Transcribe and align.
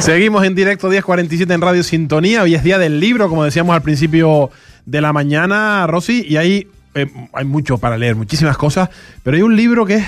Seguimos 0.00 0.44
en 0.44 0.54
directo 0.54 0.88
1047 0.88 1.52
en 1.52 1.60
Radio 1.60 1.82
Sintonía. 1.84 2.42
Hoy 2.42 2.54
es 2.54 2.64
día 2.64 2.78
del 2.78 2.98
libro, 2.98 3.28
como 3.28 3.44
decíamos 3.44 3.76
al 3.76 3.82
principio 3.82 4.50
de 4.86 5.00
la 5.02 5.12
mañana, 5.12 5.86
Rosy, 5.86 6.24
y 6.26 6.36
ahí 6.38 6.68
eh, 6.94 7.06
hay 7.32 7.44
mucho 7.44 7.78
para 7.78 7.98
leer, 7.98 8.16
muchísimas 8.16 8.56
cosas, 8.56 8.88
pero 9.22 9.36
hay 9.36 9.42
un 9.42 9.54
libro 9.54 9.84
que 9.84 9.96
es 9.96 10.04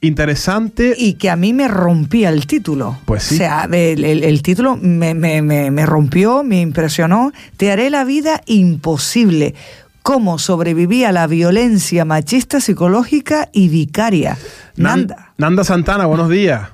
interesante. 0.00 0.94
Y 0.96 1.14
que 1.14 1.30
a 1.30 1.36
mí 1.36 1.52
me 1.52 1.68
rompía 1.68 2.28
el 2.28 2.46
título. 2.46 2.98
Pues 3.04 3.22
sí. 3.22 3.34
O 3.36 3.38
sea, 3.38 3.68
el, 3.70 4.42
título 4.42 4.76
me, 4.76 5.14
me, 5.14 5.86
rompió, 5.86 6.42
me 6.42 6.60
impresionó. 6.60 7.32
Te 7.56 7.70
haré 7.70 7.90
la 7.90 8.04
vida 8.04 8.42
imposible. 8.46 9.54
Cómo 10.02 10.38
sobrevivía 10.38 11.10
la 11.12 11.26
violencia 11.26 12.04
machista, 12.04 12.60
psicológica 12.60 13.48
y 13.52 13.68
vicaria. 13.68 14.38
Nanda. 14.76 15.32
Nanda 15.36 15.64
Santana, 15.64 16.06
buenos 16.06 16.28
días. 16.30 16.68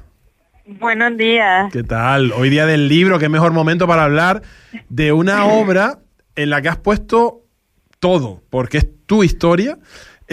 Buenos 0.66 1.16
días. 1.16 1.72
¿Qué 1.72 1.82
tal? 1.82 2.32
Hoy 2.32 2.50
día 2.50 2.66
del 2.66 2.88
libro, 2.88 3.18
qué 3.18 3.28
mejor 3.28 3.52
momento 3.52 3.86
para 3.86 4.04
hablar 4.04 4.42
de 4.88 5.12
una 5.12 5.46
obra 5.46 5.98
en 6.36 6.50
la 6.50 6.62
que 6.62 6.68
has 6.68 6.76
puesto 6.76 7.42
todo, 7.98 8.42
porque 8.50 8.78
es 8.78 8.88
tu 9.06 9.24
historia. 9.24 9.78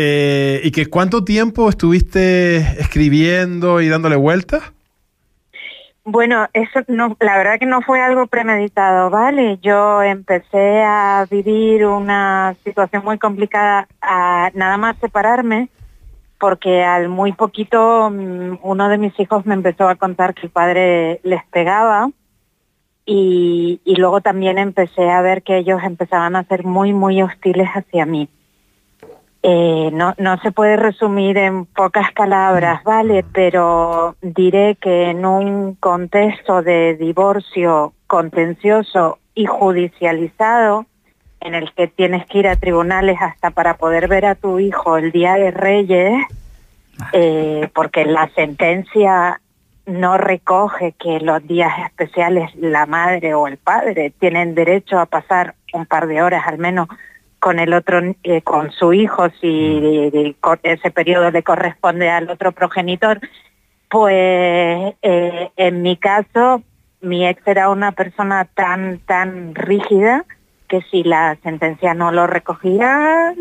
Eh, 0.01 0.61
¿Y 0.63 0.71
que 0.71 0.85
cuánto 0.85 1.25
tiempo 1.25 1.67
estuviste 1.67 2.55
escribiendo 2.79 3.81
y 3.81 3.89
dándole 3.89 4.15
vueltas? 4.15 4.71
Bueno, 6.05 6.47
eso 6.53 6.79
no, 6.87 7.17
la 7.19 7.37
verdad 7.37 7.59
que 7.59 7.65
no 7.65 7.81
fue 7.81 7.99
algo 7.99 8.25
premeditado, 8.27 9.09
¿vale? 9.09 9.59
Yo 9.61 10.01
empecé 10.01 10.81
a 10.83 11.27
vivir 11.29 11.85
una 11.85 12.55
situación 12.63 13.03
muy 13.03 13.17
complicada, 13.17 13.89
a 14.01 14.49
nada 14.53 14.77
más 14.77 14.95
separarme 15.01 15.67
porque 16.39 16.81
al 16.81 17.09
muy 17.09 17.33
poquito 17.33 18.09
mm, 18.09 18.59
uno 18.63 18.87
de 18.87 18.97
mis 18.97 19.19
hijos 19.19 19.45
me 19.45 19.53
empezó 19.53 19.89
a 19.89 19.95
contar 19.95 20.33
que 20.33 20.45
el 20.45 20.49
padre 20.49 21.19
les 21.23 21.43
pegaba 21.47 22.09
y, 23.05 23.81
luego 23.97 24.21
también 24.21 24.57
empecé 24.59 25.09
a 25.09 25.21
ver 25.21 25.43
que 25.43 25.57
ellos 25.57 25.81
empezaban 25.83 26.37
a 26.37 26.45
ser 26.45 26.63
muy, 26.63 26.93
muy 26.93 27.21
hostiles 27.21 27.67
hacia 27.67 28.05
mí. 28.05 28.29
Eh, 29.41 29.89
no, 29.93 30.13
no 30.17 30.37
se 30.41 30.51
puede 30.51 30.75
resumir 30.75 31.37
en 31.37 31.65
pocas 31.65 32.11
palabras, 32.11 32.83
¿vale? 32.83 33.23
Pero 33.31 34.15
diré 34.21 34.75
que 34.75 35.09
en 35.09 35.25
un 35.25 35.75
contexto 35.75 36.61
de 36.61 36.95
divorcio 36.95 37.93
contencioso 38.05 39.19
y 39.35 39.45
judicializado, 39.45 40.85
en 41.39 41.55
el 41.55 41.73
que 41.73 41.87
tienes 41.87 42.25
que 42.25 42.39
ir 42.39 42.47
a 42.49 42.57
tribunales 42.57 43.17
hasta 43.21 43.51
para 43.51 43.77
poder 43.77 44.09
ver 44.09 44.25
a 44.25 44.35
tu 44.35 44.59
hijo 44.59 44.97
el 44.97 45.13
día 45.13 45.35
de 45.35 45.51
Reyes, 45.51 46.21
eh, 47.13 47.69
porque 47.73 48.03
la 48.03 48.29
sentencia 48.35 49.39
no 49.85 50.17
recoge 50.17 50.93
que 50.99 51.19
los 51.21 51.45
días 51.47 51.71
especiales 51.85 52.53
la 52.55 52.85
madre 52.85 53.33
o 53.33 53.47
el 53.47 53.57
padre 53.57 54.13
tienen 54.19 54.53
derecho 54.53 54.99
a 54.99 55.05
pasar 55.05 55.55
un 55.73 55.85
par 55.85 56.07
de 56.07 56.21
horas 56.21 56.43
al 56.45 56.57
menos 56.57 56.87
con 57.39 57.59
el 57.59 57.73
otro, 57.73 58.01
eh, 58.23 58.41
con 58.41 58.71
su 58.71 58.93
hijo, 58.93 59.29
si 59.41 60.11
mm. 60.13 60.53
ese 60.63 60.91
periodo 60.91 61.31
le 61.31 61.43
corresponde 61.43 62.09
al 62.09 62.29
otro 62.29 62.51
progenitor, 62.51 63.19
pues 63.89 64.13
eh, 65.01 65.49
en 65.55 65.81
mi 65.81 65.97
caso, 65.97 66.61
mi 67.01 67.27
ex 67.27 67.41
era 67.47 67.69
una 67.69 67.91
persona 67.91 68.45
tan, 68.45 68.99
tan 68.99 69.55
rígida 69.55 70.25
que 70.67 70.81
si 70.91 71.03
la 71.03 71.37
sentencia 71.41 71.93
no 71.93 72.11
lo 72.11 72.27
recogía, 72.27 73.33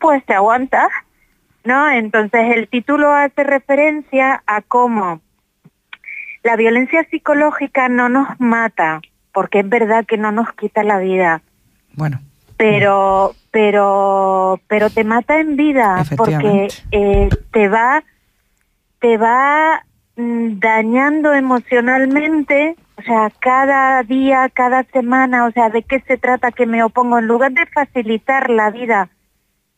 pues 0.00 0.24
te 0.24 0.34
aguantas, 0.34 0.88
¿no? 1.64 1.88
Entonces 1.90 2.56
el 2.56 2.68
título 2.68 3.12
hace 3.12 3.44
referencia 3.44 4.42
a 4.46 4.62
cómo 4.62 5.20
la 6.42 6.56
violencia 6.56 7.04
psicológica 7.10 7.88
no 7.88 8.08
nos 8.08 8.28
mata, 8.38 9.00
porque 9.32 9.60
es 9.60 9.68
verdad 9.68 10.06
que 10.06 10.16
no 10.16 10.30
nos 10.32 10.52
quita 10.52 10.84
la 10.84 10.98
vida. 10.98 11.42
Bueno. 11.94 12.20
Pero, 12.56 13.34
pero, 13.50 14.60
pero 14.66 14.90
te 14.90 15.04
mata 15.04 15.40
en 15.40 15.56
vida, 15.56 16.04
porque 16.16 16.68
eh, 16.90 17.28
te 17.52 17.68
va, 17.68 18.02
te 19.00 19.18
va 19.18 19.84
mm, 20.16 20.58
dañando 20.58 21.34
emocionalmente 21.34 22.76
o 22.98 23.02
sea, 23.02 23.30
cada 23.38 24.02
día, 24.02 24.48
cada 24.48 24.82
semana, 24.84 25.44
o 25.44 25.52
sea, 25.52 25.68
¿de 25.68 25.82
qué 25.82 26.00
se 26.06 26.16
trata 26.16 26.50
que 26.50 26.66
me 26.66 26.82
opongo? 26.82 27.18
En 27.18 27.26
lugar 27.26 27.52
de 27.52 27.66
facilitar 27.66 28.48
la 28.48 28.70
vida 28.70 29.10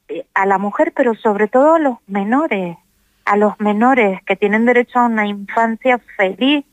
eh, 0.09 0.25
a 0.35 0.47
la 0.47 0.59
mujer, 0.59 0.93
pero 0.95 1.15
sobre 1.17 1.49
todo 1.49 1.75
a 1.75 1.79
los 1.81 1.97
menores, 2.07 2.77
a 3.25 3.37
los 3.37 3.59
menores 3.59 4.23
que 4.23 4.37
tienen 4.37 4.67
derecho 4.67 5.01
a 5.01 5.07
una 5.07 5.27
infancia 5.27 5.99
feliz, 6.17 6.65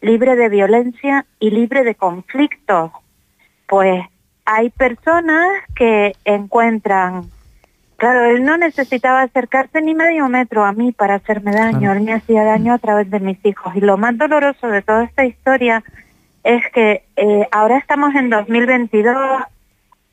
libre 0.00 0.36
de 0.36 0.48
violencia 0.48 1.26
y 1.40 1.50
libre 1.50 1.82
de 1.82 1.96
conflictos. 1.96 2.92
Pues 3.66 4.04
hay 4.50 4.70
personas 4.70 5.46
que 5.74 6.16
encuentran 6.24 7.30
Claro, 7.98 8.26
él 8.26 8.44
no 8.44 8.56
necesitaba 8.56 9.22
acercarse 9.22 9.82
ni 9.82 9.92
medio 9.92 10.28
metro 10.28 10.64
a 10.64 10.72
mí 10.72 10.92
para 10.92 11.16
hacerme 11.16 11.50
daño, 11.50 11.90
él 11.90 12.02
me 12.02 12.12
hacía 12.12 12.44
daño 12.44 12.72
a 12.72 12.78
través 12.78 13.10
de 13.10 13.18
mis 13.18 13.44
hijos. 13.44 13.74
Y 13.74 13.80
lo 13.80 13.96
más 13.96 14.16
doloroso 14.16 14.68
de 14.68 14.82
toda 14.82 15.02
esta 15.02 15.24
historia 15.24 15.82
es 16.44 16.62
que 16.72 17.02
eh, 17.16 17.48
ahora 17.50 17.76
estamos 17.76 18.14
en 18.14 18.30
2022 18.30 19.42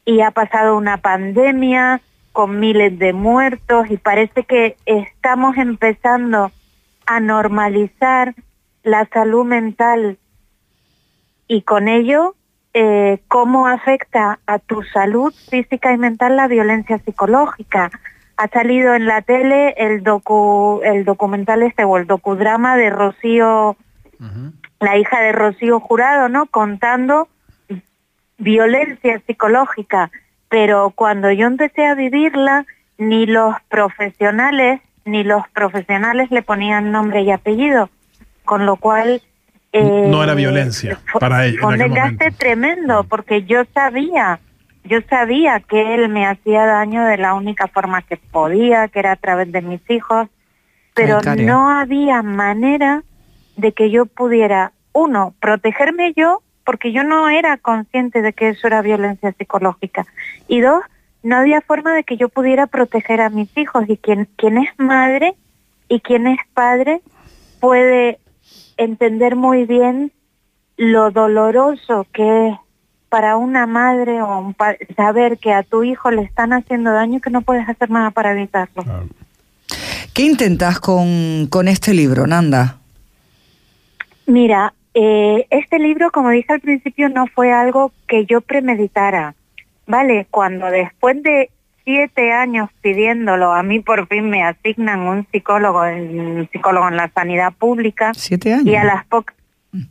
y 0.04 0.22
ha 0.22 0.32
pasado 0.32 0.76
una 0.76 0.98
pandemia 0.98 2.02
con 2.32 2.60
miles 2.60 2.98
de 2.98 3.14
muertos 3.14 3.86
y 3.92 3.98
parece 3.98 4.46
que 4.46 4.78
estamos 4.88 5.56
empezando 5.56 6.52
a 7.06 7.20
normalizar 7.20 8.34
la 8.82 9.08
salud 9.14 9.46
mental 9.46 10.18
y 11.48 11.62
con 11.62 11.88
ello 11.88 12.34
eh, 12.78 13.20
cómo 13.30 13.68
afecta 13.68 14.40
a 14.46 14.60
tu 14.60 14.84
salud 14.84 15.34
física 15.50 15.94
y 15.94 15.98
mental 15.98 16.36
la 16.36 16.50
violencia 16.50 17.00
psicológica. 17.00 17.90
Ha 18.36 18.50
salido 18.50 18.94
en 18.96 19.06
la 19.06 19.22
tele 19.22 19.74
el 19.78 20.04
docu, 20.04 20.82
el 20.84 21.06
documental 21.06 21.64
este 21.64 21.86
o 21.86 21.96
el 21.96 22.06
docudrama 22.06 22.76
de 22.76 22.90
Rocío, 22.90 23.78
la 24.82 24.98
hija 24.98 25.22
de 25.22 25.32
Rocío 25.32 25.80
Jurado, 25.80 26.28
¿no? 26.28 26.48
Contando 26.48 27.30
violencia 28.40 29.22
psicológica. 29.26 30.12
Pero 30.50 30.90
cuando 30.90 31.32
yo 31.32 31.48
empecé 31.48 31.86
a 31.86 31.96
vivirla, 31.96 32.66
ni 32.98 33.26
los 33.26 33.56
profesionales, 33.70 34.82
ni 35.06 35.24
los 35.24 35.48
profesionales 35.54 36.30
le 36.30 36.42
ponían 36.42 36.92
nombre 36.92 37.22
y 37.22 37.32
apellido. 37.32 37.90
Con 38.44 38.66
lo 38.66 38.76
cual 38.76 39.22
no 39.82 40.24
era 40.24 40.34
eh, 40.34 40.36
violencia 40.36 41.00
para 41.20 41.46
ella. 41.46 41.66
Un 41.66 41.78
desgaste 41.78 42.32
tremendo, 42.32 43.04
porque 43.04 43.44
yo 43.44 43.64
sabía, 43.74 44.40
yo 44.84 45.00
sabía 45.10 45.60
que 45.60 45.96
él 45.96 46.10
me 46.10 46.26
hacía 46.26 46.66
daño 46.66 47.06
de 47.06 47.18
la 47.18 47.34
única 47.34 47.68
forma 47.68 48.02
que 48.02 48.18
podía, 48.18 48.88
que 48.88 49.00
era 49.00 49.14
a 49.14 49.16
través 49.16 49.52
de 49.52 49.62
mis 49.62 49.82
hijos, 49.90 50.28
pero 50.94 51.20
no 51.38 51.70
había 51.70 52.22
manera 52.22 53.04
de 53.58 53.72
que 53.74 53.92
yo 53.92 54.06
pudiera, 54.06 54.72
uno, 54.94 55.34
protegerme 55.40 56.14
yo, 56.16 56.42
porque 56.64 56.92
yo 56.92 57.04
no 57.04 57.30
era 57.30 57.58
consciente 57.58 58.22
de 58.22 58.34
que 58.34 58.50
eso 58.50 58.68
era 58.68 58.82
violencia 58.82 59.32
psicológica, 59.34 60.06
y 60.48 60.62
dos, 60.62 60.82
no 61.22 61.38
había 61.38 61.62
forma 61.62 61.94
de 61.94 62.04
que 62.04 62.18
yo 62.18 62.30
pudiera 62.30 62.68
proteger 62.68 63.20
a 63.22 63.30
mis 63.30 63.56
hijos, 63.58 63.86
y 63.88 63.98
quien, 63.98 64.28
quien 64.36 64.58
es 64.58 64.70
madre 64.78 65.36
y 65.88 66.00
quien 66.00 66.28
es 66.28 66.40
padre 66.54 67.02
puede 67.60 68.20
entender 68.78 69.36
muy 69.36 69.66
bien 69.66 70.12
lo 70.78 71.12
doloroso 71.12 72.06
que 72.12 72.50
es 72.50 72.56
para 73.10 73.38
una 73.38 73.66
madre 73.66 74.22
o 74.22 74.40
un 74.40 74.54
padre 74.54 74.88
saber 74.96 75.38
que 75.38 75.54
a 75.54 75.64
tu 75.64 75.84
hijo 75.84 76.12
le 76.12 76.22
están 76.22 76.54
haciendo 76.54 76.92
daño 76.92 77.18
y 77.18 77.22
que 77.22 77.30
no 77.30 77.42
puedes 77.42 77.68
hacer 77.70 77.90
nada 77.90 78.12
para 78.12 78.34
evitarlo. 78.34 78.84
¿Qué 80.14 80.24
intentas 80.24 80.80
con, 80.80 81.48
con 81.48 81.68
este 81.68 81.94
libro, 81.94 82.28
Nanda? 82.28 82.80
Mira, 84.26 84.74
eh, 84.94 85.46
este 85.50 85.78
libro, 85.80 86.12
como 86.12 86.30
dije 86.30 86.54
al 86.54 86.62
principio, 86.62 87.10
no 87.10 87.28
fue 87.28 87.52
algo 87.52 87.92
que 88.08 88.26
yo 88.26 88.42
premeditara, 88.42 89.36
¿vale? 89.86 90.26
Cuando 90.32 90.68
después 90.68 91.22
de 91.22 91.50
siete 91.86 92.34
años 92.34 92.70
pidiéndolo, 92.82 93.54
a 93.54 93.64
mí 93.64 93.80
por 93.80 94.08
fin 94.08 94.30
me 94.30 94.44
asignan 94.44 95.02
un 95.02 95.28
psicólogo, 95.32 95.82
un 95.82 96.50
psicólogo 96.52 96.90
en 96.90 96.98
la 96.98 97.10
sanidad 97.14 97.54
pública. 97.54 98.12
¿Siete 98.16 98.54
años? 98.54 98.66
Y 98.66 98.76
a 98.76 98.84
las 98.84 99.06
pocas... 99.06 99.36
Mm. 99.72 99.84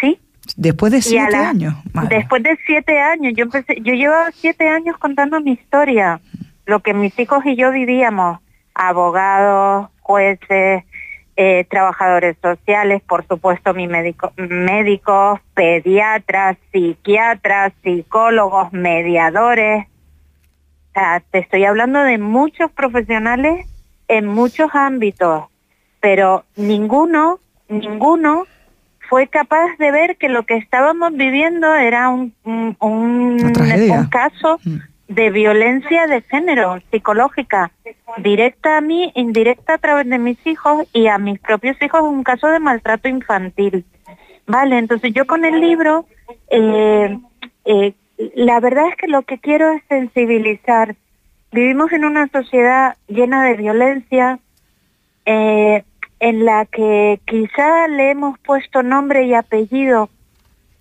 ¿Sí? 0.00 0.20
Después 0.56 0.92
de 0.92 1.02
siete 1.02 1.36
años. 1.36 1.74
Después 2.08 2.42
de 2.42 2.58
siete 2.66 2.98
años. 3.00 3.32
Yo 3.36 3.44
empecé, 3.44 3.80
yo 3.80 3.94
llevaba 3.94 4.30
siete 4.32 4.68
años 4.68 4.96
contando 4.98 5.40
mi 5.40 5.52
historia, 5.52 6.20
lo 6.66 6.80
que 6.80 6.94
mis 6.94 7.18
hijos 7.18 7.44
y 7.46 7.56
yo 7.56 7.72
vivíamos, 7.72 8.40
abogados, 8.74 9.88
jueces, 10.00 10.84
eh, 11.36 11.66
trabajadores 11.68 12.36
sociales, 12.40 13.02
por 13.06 13.26
supuesto, 13.26 13.74
mi 13.74 13.86
médico, 13.86 14.32
médicos, 14.36 15.40
pediatras, 15.54 16.56
psiquiatras, 16.72 17.72
psicólogos, 17.82 18.72
mediadores. 18.72 19.86
Te 21.30 21.38
estoy 21.38 21.64
hablando 21.64 22.02
de 22.02 22.18
muchos 22.18 22.70
profesionales 22.70 23.66
en 24.08 24.26
muchos 24.26 24.70
ámbitos, 24.74 25.44
pero 26.00 26.44
ninguno, 26.56 27.38
ninguno 27.68 28.44
fue 29.08 29.28
capaz 29.28 29.76
de 29.78 29.90
ver 29.90 30.16
que 30.16 30.28
lo 30.28 30.44
que 30.44 30.56
estábamos 30.56 31.12
viviendo 31.12 31.74
era 31.74 32.08
un, 32.08 32.34
un, 32.44 32.76
un, 32.80 34.06
caso 34.10 34.58
mm. 34.64 34.76
de 35.08 35.30
violencia 35.30 36.06
de 36.06 36.22
género 36.22 36.78
psicológica, 36.90 37.70
directa 38.18 38.78
a 38.78 38.80
mí, 38.80 39.12
indirecta 39.14 39.74
a 39.74 39.78
través 39.78 40.08
de 40.08 40.18
mis 40.18 40.44
hijos 40.46 40.86
y 40.92 41.08
a 41.08 41.18
mis 41.18 41.38
propios 41.38 41.80
hijos, 41.82 42.02
un 42.02 42.24
caso 42.24 42.48
de 42.48 42.58
maltrato 42.58 43.08
infantil. 43.08 43.84
Vale, 44.46 44.78
entonces 44.78 45.12
yo 45.12 45.26
con 45.26 45.44
el 45.44 45.60
libro, 45.60 46.06
eh, 46.48 47.18
eh, 47.64 47.94
la 48.18 48.60
verdad 48.60 48.88
es 48.88 48.96
que 48.96 49.08
lo 49.08 49.22
que 49.22 49.38
quiero 49.38 49.70
es 49.72 49.82
sensibilizar. 49.88 50.96
Vivimos 51.52 51.92
en 51.92 52.04
una 52.04 52.28
sociedad 52.28 52.96
llena 53.08 53.44
de 53.44 53.54
violencia, 53.54 54.38
eh, 55.24 55.84
en 56.20 56.44
la 56.44 56.64
que 56.66 57.20
quizá 57.26 57.88
le 57.88 58.10
hemos 58.10 58.38
puesto 58.38 58.82
nombre 58.82 59.26
y 59.26 59.34
apellido 59.34 60.08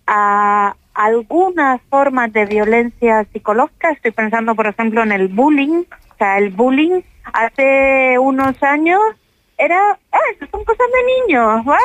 a 0.07 0.75
algunas 0.93 1.81
formas 1.89 2.31
de 2.31 2.45
violencia 2.45 3.25
psicológica. 3.33 3.91
Estoy 3.91 4.11
pensando, 4.11 4.55
por 4.55 4.67
ejemplo, 4.67 5.03
en 5.03 5.11
el 5.11 5.27
bullying. 5.27 5.83
O 6.11 6.17
sea, 6.17 6.37
el 6.37 6.51
bullying 6.51 7.01
hace 7.33 8.17
unos 8.17 8.61
años 8.63 9.01
era, 9.57 9.99
ah, 10.11 10.45
son 10.51 10.63
cosas 10.63 10.87
de 10.93 11.27
niños, 11.27 11.63
¿va? 11.67 11.79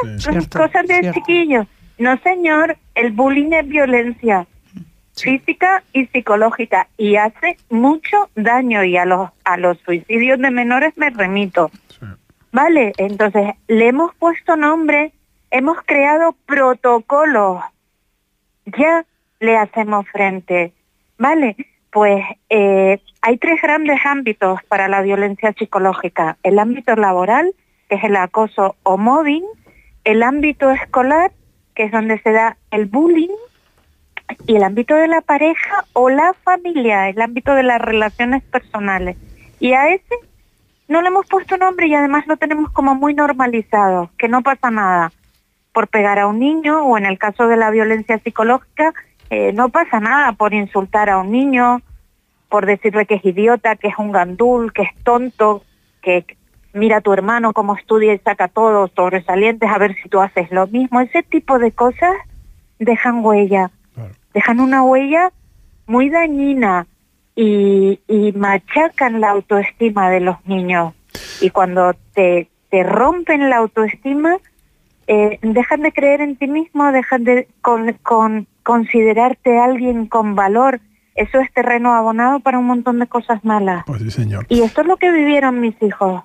cosas 0.66 0.86
de 0.86 1.12
chiquillos. 1.12 1.66
No, 1.98 2.16
señor, 2.18 2.76
el 2.94 3.10
bullying 3.10 3.52
es 3.52 3.66
violencia 3.66 4.46
física 5.22 5.82
y 5.92 6.06
psicológica 6.06 6.88
y 6.96 7.16
hace 7.16 7.56
mucho 7.68 8.30
daño 8.34 8.84
y 8.84 8.96
a 8.96 9.04
los 9.04 9.30
a 9.44 9.56
los 9.56 9.78
suicidios 9.78 10.38
de 10.38 10.50
menores 10.50 10.96
me 10.96 11.10
remito. 11.10 11.70
Vale, 12.52 12.92
entonces 12.96 13.54
le 13.68 13.88
hemos 13.88 14.14
puesto 14.16 14.56
nombre, 14.56 15.12
hemos 15.50 15.78
creado 15.84 16.34
protocolos, 16.46 17.62
ya 18.66 19.04
le 19.38 19.56
hacemos 19.56 20.06
frente. 20.08 20.72
Vale, 21.16 21.56
pues 21.92 22.24
eh, 22.48 23.00
hay 23.22 23.38
tres 23.38 23.60
grandes 23.62 24.00
ámbitos 24.04 24.60
para 24.64 24.88
la 24.88 25.02
violencia 25.02 25.52
psicológica. 25.52 26.38
El 26.42 26.58
ámbito 26.58 26.96
laboral, 26.96 27.52
que 27.88 27.96
es 27.96 28.04
el 28.04 28.16
acoso 28.16 28.76
o 28.82 28.96
mobbing, 28.96 29.44
el 30.04 30.22
ámbito 30.22 30.70
escolar, 30.70 31.32
que 31.74 31.84
es 31.84 31.92
donde 31.92 32.18
se 32.20 32.32
da 32.32 32.56
el 32.70 32.86
bullying, 32.86 33.34
y 34.46 34.56
el 34.56 34.62
ámbito 34.62 34.94
de 34.94 35.08
la 35.08 35.20
pareja 35.20 35.84
o 35.92 36.10
la 36.10 36.34
familia, 36.44 37.08
el 37.08 37.20
ámbito 37.20 37.54
de 37.54 37.62
las 37.62 37.80
relaciones 37.80 38.42
personales. 38.44 39.16
Y 39.58 39.72
a 39.72 39.88
ese 39.88 40.14
no 40.88 41.02
le 41.02 41.08
hemos 41.08 41.26
puesto 41.26 41.56
nombre 41.56 41.86
y 41.86 41.94
además 41.94 42.26
lo 42.26 42.36
tenemos 42.36 42.70
como 42.72 42.94
muy 42.94 43.14
normalizado, 43.14 44.10
que 44.18 44.28
no 44.28 44.42
pasa 44.42 44.70
nada 44.70 45.12
por 45.72 45.88
pegar 45.88 46.18
a 46.18 46.26
un 46.26 46.38
niño 46.38 46.84
o 46.84 46.98
en 46.98 47.06
el 47.06 47.18
caso 47.18 47.46
de 47.46 47.56
la 47.56 47.70
violencia 47.70 48.18
psicológica, 48.18 48.92
eh, 49.30 49.52
no 49.52 49.68
pasa 49.68 50.00
nada 50.00 50.32
por 50.32 50.52
insultar 50.52 51.08
a 51.08 51.18
un 51.18 51.30
niño, 51.30 51.80
por 52.48 52.66
decirle 52.66 53.06
que 53.06 53.14
es 53.14 53.24
idiota, 53.24 53.76
que 53.76 53.88
es 53.88 53.94
un 53.98 54.10
gandul, 54.10 54.72
que 54.72 54.82
es 54.82 54.94
tonto, 55.04 55.62
que 56.02 56.24
mira 56.72 56.96
a 56.96 57.00
tu 57.00 57.12
hermano 57.12 57.52
cómo 57.52 57.76
estudia 57.76 58.12
y 58.12 58.18
saca 58.18 58.48
todos 58.48 58.90
sobresalientes 58.96 59.70
a 59.70 59.78
ver 59.78 59.94
si 60.02 60.08
tú 60.08 60.20
haces 60.20 60.50
lo 60.50 60.66
mismo. 60.66 61.00
Ese 61.00 61.22
tipo 61.22 61.58
de 61.58 61.70
cosas 61.70 62.14
dejan 62.80 63.24
huella, 63.24 63.70
dejan 64.34 64.60
una 64.60 64.82
huella 64.82 65.32
muy 65.86 66.08
dañina 66.08 66.86
y, 67.34 67.98
machacan 68.34 69.20
la 69.20 69.30
autoestima 69.30 70.10
de 70.10 70.20
los 70.20 70.36
niños. 70.46 70.94
Y 71.40 71.50
cuando 71.50 71.94
te, 72.14 72.48
te 72.70 72.82
rompen 72.82 73.48
la 73.48 73.56
autoestima, 73.56 74.36
eh, 75.06 75.38
dejan 75.42 75.82
de 75.82 75.92
creer 75.92 76.20
en 76.20 76.36
ti 76.36 76.46
mismo, 76.46 76.92
dejan 76.92 77.24
de 77.24 77.48
con, 77.62 77.92
con 78.02 78.46
considerarte 78.62 79.58
alguien 79.58 80.06
con 80.06 80.34
valor. 80.34 80.80
Eso 81.14 81.40
es 81.40 81.52
terreno 81.52 81.92
abonado 81.94 82.40
para 82.40 82.58
un 82.58 82.66
montón 82.66 82.98
de 82.98 83.06
cosas 83.06 83.44
malas. 83.44 83.84
Pues 83.86 84.02
sí, 84.02 84.10
señor. 84.10 84.46
Y 84.48 84.62
esto 84.62 84.82
es 84.82 84.86
lo 84.86 84.96
que 84.96 85.10
vivieron 85.10 85.60
mis 85.60 85.74
hijos. 85.82 86.22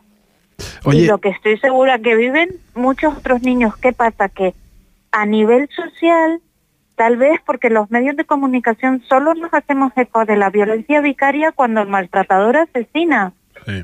Y 0.92 1.06
lo 1.08 1.18
que 1.18 1.30
estoy 1.30 1.58
segura 1.58 2.00
que 2.00 2.16
viven 2.16 2.50
muchos 2.76 3.18
otros 3.18 3.42
niños. 3.42 3.76
¿Qué 3.78 3.92
pasa? 3.92 4.30
Que 4.30 4.54
a 5.12 5.26
nivel 5.26 5.68
social 5.70 6.40
Tal 6.96 7.18
vez 7.18 7.42
porque 7.46 7.70
los 7.70 7.92
medios 7.92 8.16
de 8.16 8.24
comunicación 8.24 9.04
solo 9.10 9.34
nos 9.34 9.54
hacemos 9.54 9.92
eco 9.98 10.26
de 10.26 10.38
la 10.38 10.50
violencia 10.50 11.02
vicaria 11.02 11.52
cuando 11.52 11.82
el 11.82 11.90
maltratador 11.90 12.58
asesina. 12.58 13.34
Sí. 13.66 13.84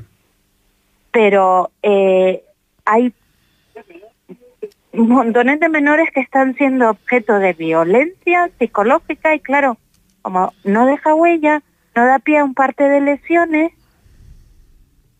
Pero 1.10 1.70
eh, 1.82 2.42
hay 2.86 3.12
montones 4.92 5.60
de 5.60 5.68
menores 5.68 6.08
que 6.12 6.20
están 6.20 6.54
siendo 6.54 6.90
objeto 6.90 7.38
de 7.38 7.52
violencia 7.52 8.50
psicológica 8.58 9.34
y 9.34 9.40
claro, 9.40 9.76
como 10.22 10.52
no 10.64 10.86
deja 10.86 11.14
huella, 11.14 11.62
no 11.94 12.06
da 12.06 12.18
pie 12.18 12.38
a 12.38 12.44
un 12.44 12.54
parte 12.54 12.84
de 12.84 13.00
lesiones, 13.00 13.72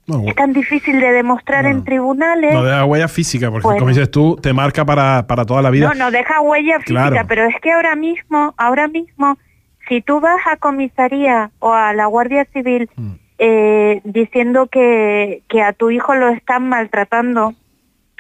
es 0.07 0.35
tan 0.35 0.53
difícil 0.53 1.01
de 1.01 1.13
demostrar 1.13 1.65
en 1.67 1.85
tribunales. 1.85 2.53
No 2.53 2.65
deja 2.65 2.85
huella 2.85 3.09
física, 3.09 3.51
porque 3.51 3.79
como 3.79 3.89
dices 3.89 4.11
tú, 4.11 4.37
te 4.41 4.53
marca 4.53 4.85
para, 4.85 5.27
para 5.27 5.45
toda 5.45 5.63
la 5.63 5.71
vida. 5.71 5.89
No, 5.89 5.95
no 5.95 6.11
deja 6.11 6.41
huella 6.41 6.81
física, 6.81 7.25
pero 7.29 7.45
es 7.45 7.55
que 7.61 7.73
ahora 7.73 7.95
mismo, 7.95 8.55
ahora 8.57 8.89
mismo, 8.89 9.39
si 9.89 10.01
tú 10.01 10.21
vas 10.21 10.41
a 10.51 10.57
comisaría 10.57 11.51
o 11.61 11.73
a 11.73 11.93
la 11.93 12.07
Guardia 12.07 12.47
Civil 12.53 12.91
mm. 12.97 13.13
eh, 13.39 14.01
diciendo 14.05 14.67
que, 14.67 15.43
que 15.49 15.63
a 15.63 15.73
tu 15.73 15.91
hijo 15.91 16.15
lo 16.15 16.29
están 16.31 16.69
maltratando, 16.69 17.55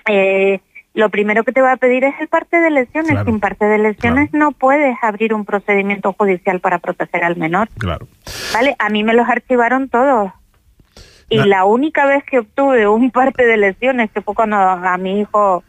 eh, 0.07 0.61
lo 0.95 1.09
primero 1.09 1.43
que 1.43 1.53
te 1.53 1.63
va 1.63 1.73
a 1.73 1.77
pedir 1.79 2.05
es 2.05 2.15
el 2.21 2.29
parte 2.29 2.59
de 2.59 2.71
lesiones. 2.71 3.25
Sin 3.25 3.41
parte 3.41 3.65
de 3.65 3.79
lesiones 3.79 4.33
no 4.33 4.53
puedes 4.53 4.97
abrir 5.03 5.35
un 5.35 5.45
procedimiento 5.45 6.13
judicial 6.13 6.61
para 6.61 6.79
proteger 6.79 7.25
al 7.25 7.37
menor. 7.37 7.69
Claro. 7.79 8.07
Vale, 8.53 8.77
a 8.79 8.89
mí 8.91 9.03
me 9.03 9.15
los 9.15 9.29
archivaron 9.29 9.89
todos. 9.89 10.33
Y 11.29 11.39
la 11.45 11.65
única 11.65 12.07
vez 12.07 12.25
que 12.25 12.41
obtuve 12.41 12.87
un 12.87 13.11
parte 13.11 13.47
de 13.47 13.57
lesiones, 13.57 14.11
que 14.11 14.21
fue 14.21 14.35
cuando 14.35 14.57
a 14.57 14.97
mi 14.99 15.21
hijo 15.21 15.65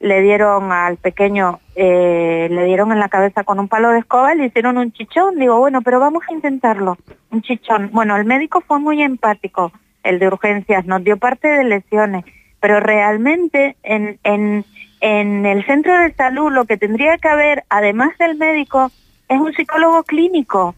le 0.00 0.20
dieron 0.20 0.70
al 0.70 0.98
pequeño, 0.98 1.60
eh, 1.74 2.48
le 2.50 2.64
dieron 2.64 2.92
en 2.92 2.98
la 2.98 3.08
cabeza 3.08 3.42
con 3.42 3.58
un 3.58 3.68
palo 3.68 3.90
de 3.90 4.00
escoba, 4.00 4.34
le 4.34 4.46
hicieron 4.46 4.76
un 4.76 4.92
chichón. 4.92 5.38
Digo, 5.38 5.58
bueno, 5.58 5.80
pero 5.82 5.98
vamos 5.98 6.22
a 6.28 6.34
intentarlo, 6.34 6.98
un 7.30 7.40
chichón. 7.40 7.90
Bueno, 7.90 8.14
el 8.16 8.26
médico 8.26 8.60
fue 8.60 8.78
muy 8.80 9.02
empático, 9.02 9.72
el 10.02 10.18
de 10.18 10.26
urgencias, 10.26 10.84
nos 10.84 11.02
dio 11.02 11.16
parte 11.16 11.48
de 11.48 11.64
lesiones, 11.64 12.24
pero 12.60 12.80
realmente 12.80 13.76
en, 13.82 14.18
en, 14.24 14.64
en 15.00 15.46
el 15.46 15.64
centro 15.64 15.98
de 15.98 16.12
salud 16.12 16.52
lo 16.52 16.66
que 16.66 16.76
tendría 16.76 17.16
que 17.16 17.28
haber, 17.28 17.64
además 17.70 18.10
del 18.18 18.36
médico, 18.36 18.90
es 19.28 19.40
un 19.40 19.54
psicólogo 19.54 20.02
clínico 20.02 20.74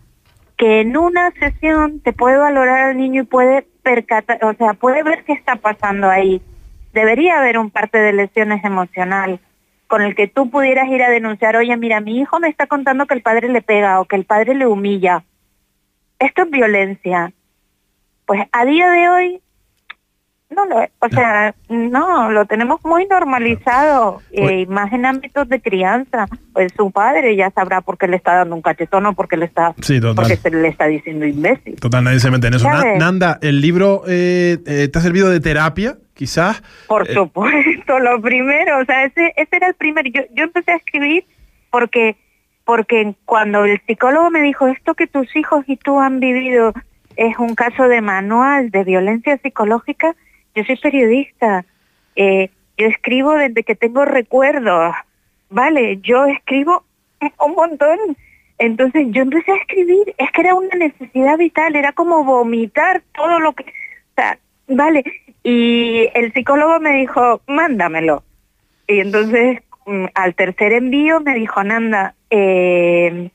que 0.56 0.80
en 0.80 0.96
una 0.96 1.32
sesión 1.32 2.00
te 2.00 2.12
puede 2.12 2.36
valorar 2.36 2.90
al 2.90 2.96
niño 2.96 3.22
y 3.22 3.26
puede 3.26 3.66
percatar, 3.86 4.44
o 4.44 4.52
sea, 4.54 4.74
puede 4.74 5.04
ver 5.04 5.22
qué 5.22 5.32
está 5.32 5.54
pasando 5.54 6.10
ahí. 6.10 6.42
Debería 6.92 7.38
haber 7.38 7.56
un 7.56 7.70
parte 7.70 7.98
de 7.98 8.12
lesiones 8.12 8.64
emocional 8.64 9.38
con 9.86 10.02
el 10.02 10.16
que 10.16 10.26
tú 10.26 10.50
pudieras 10.50 10.88
ir 10.88 11.04
a 11.04 11.08
denunciar, 11.08 11.54
oye, 11.54 11.76
mira, 11.76 12.00
mi 12.00 12.18
hijo 12.18 12.40
me 12.40 12.48
está 12.48 12.66
contando 12.66 13.06
que 13.06 13.14
el 13.14 13.22
padre 13.22 13.48
le 13.48 13.62
pega 13.62 14.00
o 14.00 14.04
que 14.04 14.16
el 14.16 14.24
padre 14.24 14.56
le 14.56 14.66
humilla. 14.66 15.22
Esto 16.18 16.42
es 16.42 16.50
violencia. 16.50 17.32
Pues 18.24 18.42
a 18.50 18.64
día 18.64 18.90
de 18.90 19.08
hoy 19.08 19.40
no 20.48 20.64
lo, 20.66 20.76
o 21.00 21.08
sea, 21.08 21.54
no, 21.68 22.30
lo 22.30 22.46
tenemos 22.46 22.80
muy 22.84 23.06
normalizado, 23.06 24.22
eh, 24.30 24.60
y 24.60 24.66
más 24.66 24.92
en 24.92 25.04
ámbitos 25.04 25.48
de 25.48 25.60
crianza. 25.60 26.26
Pues 26.52 26.72
su 26.76 26.90
padre 26.90 27.34
ya 27.36 27.50
sabrá 27.50 27.80
por 27.80 27.98
qué 27.98 28.06
le 28.06 28.16
está 28.16 28.36
dando 28.36 28.54
un 28.54 28.62
cachetón 28.62 29.06
o 29.06 29.12
porque 29.14 29.36
le 29.36 29.46
está, 29.46 29.74
porque 30.14 30.36
se 30.36 30.50
le 30.50 30.68
está 30.68 30.86
diciendo 30.86 31.26
imbécil. 31.26 31.76
Total, 31.76 32.04
nadie 32.04 32.20
se 32.20 32.30
mete 32.30 32.46
en 32.46 32.54
eso. 32.54 32.68
Nanda, 32.98 33.38
¿el 33.42 33.60
libro 33.60 34.02
eh, 34.06 34.58
eh, 34.66 34.88
te 34.88 34.98
ha 34.98 35.02
servido 35.02 35.30
de 35.30 35.40
terapia, 35.40 35.98
quizás? 36.14 36.62
Por 36.86 37.06
supuesto, 37.12 37.98
lo 37.98 38.20
primero, 38.20 38.78
o 38.78 38.84
sea, 38.84 39.04
ese, 39.04 39.32
ese 39.36 39.56
era 39.56 39.68
el 39.68 39.74
primer. 39.74 40.10
Yo, 40.12 40.22
yo 40.32 40.44
empecé 40.44 40.72
a 40.72 40.76
escribir 40.76 41.24
porque, 41.70 42.16
porque 42.64 43.14
cuando 43.24 43.64
el 43.64 43.80
psicólogo 43.86 44.30
me 44.30 44.42
dijo 44.42 44.68
esto 44.68 44.94
que 44.94 45.08
tus 45.08 45.34
hijos 45.34 45.64
y 45.66 45.76
tú 45.76 45.98
han 46.00 46.20
vivido 46.20 46.72
es 47.16 47.38
un 47.38 47.54
caso 47.54 47.88
de 47.88 48.00
manual 48.00 48.70
de 48.70 48.84
violencia 48.84 49.38
psicológica, 49.42 50.14
yo 50.56 50.64
soy 50.64 50.76
periodista, 50.76 51.64
eh, 52.16 52.50
yo 52.76 52.86
escribo 52.88 53.34
desde 53.34 53.62
que 53.62 53.76
tengo 53.76 54.04
recuerdos, 54.04 54.96
¿vale? 55.50 55.98
Yo 56.02 56.24
escribo 56.24 56.84
un 57.44 57.54
montón. 57.54 57.98
Entonces 58.58 59.06
yo 59.10 59.22
empecé 59.22 59.52
a 59.52 59.56
escribir, 59.56 60.14
es 60.16 60.30
que 60.32 60.40
era 60.40 60.54
una 60.54 60.74
necesidad 60.74 61.36
vital, 61.36 61.76
era 61.76 61.92
como 61.92 62.24
vomitar 62.24 63.02
todo 63.14 63.38
lo 63.38 63.52
que... 63.52 63.64
O 63.64 64.14
sea, 64.16 64.38
Vale, 64.68 65.04
y 65.44 66.08
el 66.14 66.32
psicólogo 66.32 66.80
me 66.80 66.94
dijo, 66.94 67.40
mándamelo. 67.46 68.24
Y 68.88 69.00
entonces 69.00 69.62
mm, 69.86 70.06
al 70.14 70.34
tercer 70.34 70.72
envío 70.72 71.20
me 71.20 71.34
dijo, 71.34 71.62
Nanda, 71.62 72.14
eh, 72.30 73.30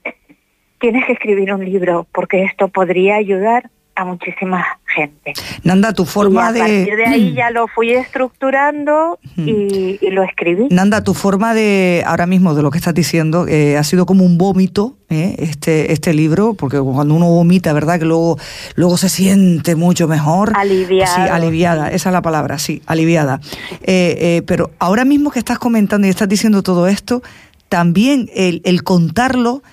tienes 0.80 1.06
que 1.06 1.14
escribir 1.14 1.54
un 1.54 1.64
libro 1.64 2.06
porque 2.12 2.44
esto 2.44 2.68
podría 2.68 3.16
ayudar 3.16 3.70
a 4.02 4.06
muchísima 4.06 4.66
gente. 4.86 5.34
Nanda, 5.64 5.94
tu 5.94 6.06
forma 6.06 6.52
de... 6.52 6.62
A 6.62 6.66
partir 6.66 6.96
de 6.96 7.06
ahí 7.06 7.34
ya 7.34 7.50
lo 7.52 7.68
fui 7.68 7.92
estructurando 7.92 9.20
y, 9.38 9.98
lo 10.10 10.24
escribí. 10.24 10.68
Nanda, 10.70 11.04
tu 11.04 11.14
forma 11.14 11.54
de, 11.54 12.04
ahora 12.06 12.26
mismo, 12.26 12.54
de 12.54 12.62
lo 12.62 12.72
que 12.72 12.78
estás 12.78 12.94
diciendo, 12.94 13.48
eh, 13.48 13.78
ha 13.78 13.84
sido 13.84 14.06
como 14.06 14.26
un 14.26 14.38
vómito, 14.38 14.98
eh, 15.10 15.36
este, 15.40 15.94
este 15.94 16.14
libro, 16.14 16.54
porque 16.56 16.80
cuando 16.80 17.14
uno 17.16 17.30
vomita, 17.30 17.74
¿verdad? 17.74 18.00
Que 18.00 18.06
luego, 18.06 18.38
luego 18.76 18.98
se 18.98 19.10
siente 19.10 19.76
mucho 19.76 20.08
mejor. 20.08 20.54
Aliviada. 20.56 21.16
Sí, 21.16 21.22
aliviada, 21.22 21.92
esa 21.92 22.10
es 22.10 22.14
la 22.14 22.22
palabra, 22.22 22.60
sí, 22.60 22.82
aliviada. 22.86 23.40
Eh, 23.84 24.42
pero 24.46 24.72
ahora 24.80 25.06
mismo 25.06 25.32
que 25.32 25.40
estás 25.40 25.60
comentando 25.60 26.08
y 26.08 26.10
estás 26.10 26.28
diciendo 26.28 26.64
todo 26.64 26.88
esto, 26.88 27.22
también 27.70 28.30
el, 28.34 28.62
el 28.66 28.84
contarlo 28.84 29.64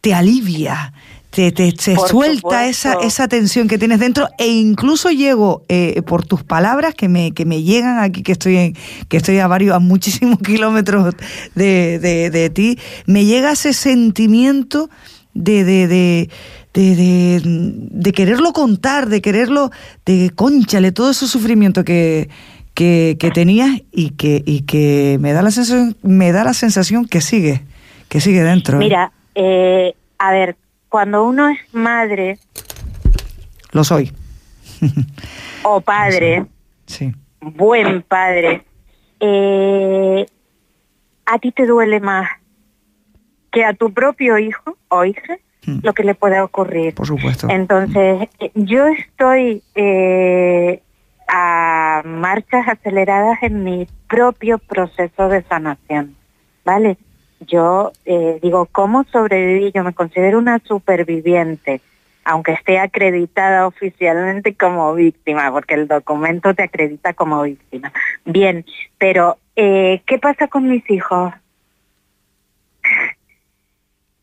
te 0.00 0.12
alivia, 0.12 0.92
te, 1.34 1.50
te, 1.50 1.96
suelta 1.96 2.68
esa, 2.68 2.94
esa 3.02 3.26
tensión 3.26 3.66
que 3.66 3.76
tienes 3.76 3.98
dentro 3.98 4.28
e 4.38 4.46
incluso 4.46 5.10
llego 5.10 5.64
eh, 5.68 6.00
por 6.02 6.24
tus 6.24 6.44
palabras 6.44 6.94
que 6.94 7.08
me, 7.08 7.32
que 7.32 7.44
me 7.44 7.62
llegan 7.62 7.98
aquí, 7.98 8.22
que 8.22 8.32
estoy, 8.32 8.56
en, 8.56 8.76
que 9.08 9.16
estoy 9.16 9.38
a 9.40 9.48
varios, 9.48 9.74
a 9.74 9.80
muchísimos 9.80 10.38
kilómetros 10.44 11.14
de, 11.56 11.98
de, 11.98 12.50
ti, 12.50 12.78
me 13.06 13.24
llega 13.24 13.50
ese 13.50 13.72
sentimiento 13.72 14.90
de, 15.34 15.64
de, 15.64 15.88
de 15.88 16.30
de, 16.72 17.40
de, 17.44 18.12
quererlo 18.12 18.52
contar, 18.52 19.08
de 19.08 19.20
quererlo, 19.20 19.70
de 20.04 20.32
conchale, 20.34 20.90
todo 20.90 21.12
ese 21.12 21.28
sufrimiento 21.28 21.84
que, 21.84 22.28
que, 22.74 23.16
que 23.20 23.30
tenías 23.30 23.80
y 23.92 24.10
que, 24.10 24.42
y 24.44 24.62
que 24.62 25.18
me 25.20 25.32
da 25.32 25.42
la 25.42 25.52
sensación, 25.52 25.96
me 26.02 26.32
da 26.32 26.42
la 26.42 26.52
sensación 26.52 27.06
que 27.06 27.20
sigue, 27.20 27.62
que 28.08 28.20
sigue 28.20 28.42
dentro. 28.42 28.78
¿eh? 28.78 28.80
Mira, 28.80 29.12
eh, 29.36 29.94
a 30.18 30.32
ver, 30.32 30.56
cuando 30.94 31.24
uno 31.24 31.48
es 31.48 31.58
madre... 31.72 32.38
Lo 33.72 33.82
soy. 33.82 34.12
o 35.64 35.80
padre, 35.80 36.46
sí. 36.86 37.12
buen 37.40 38.02
padre, 38.02 38.62
eh, 39.18 40.24
a 41.26 41.38
ti 41.40 41.50
te 41.50 41.66
duele 41.66 41.98
más 41.98 42.28
que 43.50 43.64
a 43.64 43.74
tu 43.74 43.92
propio 43.92 44.38
hijo 44.38 44.78
o 44.86 45.04
hija 45.04 45.36
hmm. 45.66 45.80
lo 45.82 45.94
que 45.94 46.04
le 46.04 46.14
pueda 46.14 46.44
ocurrir. 46.44 46.94
Por 46.94 47.08
supuesto. 47.08 47.48
Entonces, 47.50 48.28
yo 48.54 48.86
estoy 48.86 49.64
eh, 49.74 50.80
a 51.26 52.02
marchas 52.04 52.68
aceleradas 52.68 53.42
en 53.42 53.64
mi 53.64 53.88
propio 54.08 54.58
proceso 54.58 55.28
de 55.28 55.42
sanación, 55.42 56.14
¿vale? 56.64 56.98
Yo 57.46 57.92
eh, 58.04 58.38
digo, 58.42 58.66
¿cómo 58.66 59.04
sobreviví? 59.04 59.72
Yo 59.72 59.84
me 59.84 59.94
considero 59.94 60.38
una 60.38 60.58
superviviente, 60.60 61.80
aunque 62.24 62.52
esté 62.52 62.78
acreditada 62.78 63.66
oficialmente 63.66 64.54
como 64.54 64.94
víctima, 64.94 65.50
porque 65.52 65.74
el 65.74 65.88
documento 65.88 66.54
te 66.54 66.64
acredita 66.64 67.14
como 67.14 67.42
víctima. 67.42 67.92
Bien, 68.24 68.64
pero 68.98 69.38
eh, 69.56 70.02
¿qué 70.06 70.18
pasa 70.18 70.48
con 70.48 70.68
mis 70.68 70.88
hijos? 70.90 71.32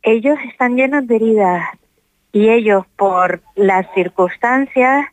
Ellos 0.04 0.38
están 0.50 0.76
llenos 0.76 1.08
de 1.08 1.16
heridas 1.16 1.70
y 2.32 2.50
ellos 2.50 2.86
por 2.96 3.42
las 3.56 3.86
circunstancias, 3.94 5.06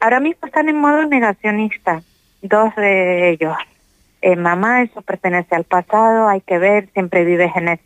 ahora 0.00 0.20
mismo 0.20 0.46
están 0.46 0.68
en 0.68 0.78
modo 0.78 1.04
negacionista, 1.06 2.02
dos 2.42 2.74
de 2.76 3.30
ellos 3.30 3.56
eh, 4.20 4.36
mamá, 4.36 4.82
eso 4.82 5.02
pertenece 5.02 5.54
al 5.54 5.64
pasado, 5.64 6.28
hay 6.28 6.40
que 6.40 6.58
ver, 6.58 6.88
siempre 6.92 7.24
vives 7.24 7.52
en 7.56 7.68
el... 7.68 7.80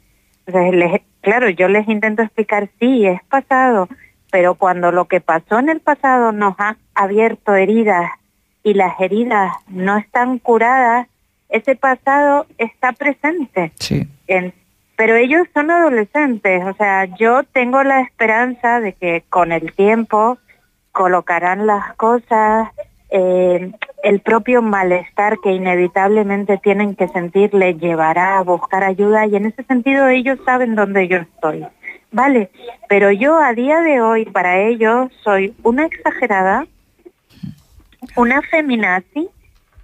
Entonces, 0.46 1.02
claro, 1.20 1.48
yo 1.50 1.68
les 1.68 1.88
intento 1.88 2.22
explicar, 2.22 2.68
sí, 2.80 3.06
es 3.06 3.22
pasado, 3.24 3.88
pero 4.30 4.54
cuando 4.54 4.90
lo 4.90 5.06
que 5.06 5.20
pasó 5.20 5.58
en 5.58 5.68
el 5.68 5.80
pasado 5.80 6.32
nos 6.32 6.54
ha 6.58 6.76
abierto 6.94 7.54
heridas 7.54 8.10
y 8.64 8.74
las 8.74 8.98
heridas 9.00 9.52
no 9.68 9.98
están 9.98 10.38
curadas, 10.38 11.06
ese 11.48 11.76
pasado 11.76 12.46
está 12.58 12.92
presente. 12.92 13.72
Sí. 13.78 14.08
pero 14.96 15.16
ellos 15.16 15.46
son 15.52 15.70
adolescentes, 15.70 16.64
o 16.64 16.74
sea, 16.74 17.04
yo 17.16 17.42
tengo 17.44 17.82
la 17.82 18.00
esperanza 18.00 18.80
de 18.80 18.94
que 18.94 19.24
con 19.28 19.52
el 19.52 19.72
tiempo 19.74 20.38
colocarán 20.92 21.66
las 21.66 21.94
cosas, 21.94 22.68
eh, 23.14 23.71
el 24.02 24.21
propio 24.21 24.62
malestar 24.62 25.37
que 25.42 25.52
inevitablemente 25.52 26.57
tienen 26.57 26.97
que 26.97 27.09
sentir 27.09 27.52
les 27.52 27.78
llevará 27.78 28.38
a 28.38 28.42
buscar 28.42 28.83
ayuda 28.85 29.26
y 29.26 29.37
en 29.37 29.47
ese 29.47 29.64
sentido 29.64 30.09
ellos 30.09 30.38
saben 30.47 30.75
dónde 30.75 31.09
yo 31.09 31.19
estoy. 31.19 31.66
Vale, 32.11 32.50
pero 32.88 33.12
yo 33.12 33.38
a 33.38 33.52
día 33.52 33.81
de 33.81 34.00
hoy 34.00 34.25
para 34.25 34.61
ellos 34.61 35.12
soy 35.23 35.54
una 35.62 35.85
exagerada, 35.85 36.66
una 38.16 38.40
feminazi 38.40 39.28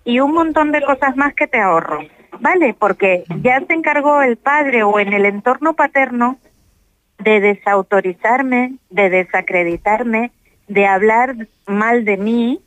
y 0.04 0.20
un 0.20 0.32
montón 0.32 0.72
de 0.72 0.80
cosas 0.80 1.14
más 1.16 1.34
que 1.34 1.46
te 1.46 1.60
ahorro. 1.60 2.00
Vale, 2.40 2.74
porque 2.78 3.24
ya 3.42 3.60
se 3.60 3.74
encargó 3.74 4.22
el 4.22 4.38
padre 4.38 4.84
o 4.84 4.98
en 5.00 5.12
el 5.12 5.26
entorno 5.26 5.74
paterno 5.74 6.38
de 7.18 7.40
desautorizarme, 7.40 8.76
de 8.88 9.10
desacreditarme, 9.10 10.32
de 10.66 10.86
hablar 10.86 11.34
mal 11.66 12.06
de 12.06 12.16
mí, 12.16 12.60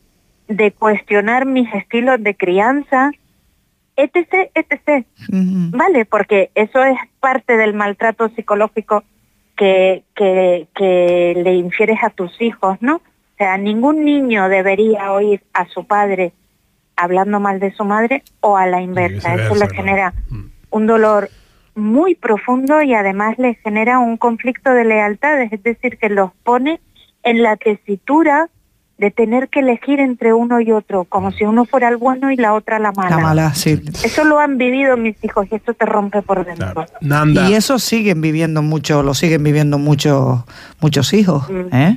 de 0.51 0.71
cuestionar 0.71 1.45
mis 1.45 1.73
estilos 1.73 2.21
de 2.21 2.35
crianza, 2.35 3.11
etc., 3.95 4.51
etc. 4.53 5.05
¿Vale? 5.29 6.05
Porque 6.05 6.51
eso 6.55 6.83
es 6.83 6.97
parte 7.19 7.57
del 7.57 7.73
maltrato 7.73 8.29
psicológico 8.29 9.03
que, 9.55 10.03
que, 10.15 10.67
que 10.75 11.33
le 11.43 11.55
infieres 11.55 11.99
a 12.03 12.09
tus 12.09 12.41
hijos, 12.41 12.77
¿no? 12.81 12.95
O 12.95 13.37
sea, 13.37 13.57
ningún 13.57 14.05
niño 14.05 14.49
debería 14.49 15.11
oír 15.11 15.41
a 15.53 15.65
su 15.65 15.85
padre 15.85 16.33
hablando 16.95 17.39
mal 17.39 17.59
de 17.59 17.71
su 17.71 17.83
madre 17.83 18.23
o 18.41 18.57
a 18.57 18.67
la 18.67 18.81
inversa. 18.81 19.33
Eso 19.33 19.55
le 19.55 19.67
genera 19.69 20.13
mm. 20.29 20.45
un 20.69 20.87
dolor 20.87 21.29
muy 21.73 22.15
profundo 22.15 22.81
y 22.81 22.93
además 22.93 23.37
le 23.39 23.55
genera 23.55 23.99
un 23.99 24.17
conflicto 24.17 24.71
de 24.71 24.85
lealtades, 24.85 25.51
es 25.51 25.63
decir, 25.63 25.97
que 25.97 26.09
los 26.09 26.31
pone 26.43 26.79
en 27.23 27.41
la 27.41 27.55
tesitura 27.55 28.49
de 29.01 29.09
tener 29.09 29.49
que 29.49 29.61
elegir 29.61 29.99
entre 29.99 30.31
uno 30.31 30.61
y 30.61 30.71
otro, 30.71 31.05
como 31.05 31.31
si 31.31 31.43
uno 31.43 31.65
fuera 31.65 31.89
el 31.89 31.97
bueno 31.97 32.31
y 32.31 32.35
la 32.35 32.53
otra 32.53 32.77
la 32.77 32.91
mala. 32.91 33.15
La 33.15 33.17
mala, 33.17 33.55
sí. 33.55 33.81
Eso 34.03 34.23
lo 34.25 34.37
han 34.37 34.59
vivido 34.59 34.95
mis 34.95 35.15
hijos 35.23 35.47
y 35.51 35.55
eso 35.55 35.73
te 35.73 35.87
rompe 35.87 36.21
por 36.21 36.45
dentro. 36.45 36.85
Y 37.01 37.53
eso 37.53 37.79
siguen 37.79 38.21
viviendo 38.21 38.61
mucho, 38.61 39.01
lo 39.01 39.15
siguen 39.15 39.43
viviendo 39.43 39.79
muchos 39.79 40.43
muchos 40.81 41.13
hijos. 41.13 41.47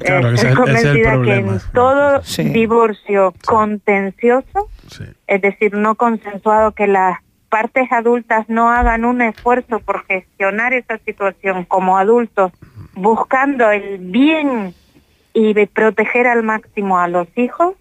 Claro, 0.00 0.30
Estoy 0.30 0.54
convencida 0.54 1.20
que 1.20 1.34
en 1.34 1.60
todo 1.74 2.22
divorcio 2.38 3.34
contencioso, 3.44 4.70
es 5.26 5.42
decir, 5.42 5.74
no 5.74 5.96
consensuado, 5.96 6.72
que 6.72 6.86
las 6.86 7.18
partes 7.50 7.92
adultas 7.92 8.48
no 8.48 8.70
hagan 8.70 9.04
un 9.04 9.20
esfuerzo 9.20 9.78
por 9.80 10.06
gestionar 10.06 10.72
esa 10.72 10.96
situación 11.04 11.64
como 11.64 11.98
adultos, 11.98 12.50
buscando 12.94 13.70
el 13.70 13.98
bien 13.98 14.74
y 15.34 15.52
de 15.52 15.66
proteger 15.66 16.26
al 16.26 16.42
máximo 16.42 16.98
a 16.98 17.08
los 17.08 17.28
hijos, 17.36 17.74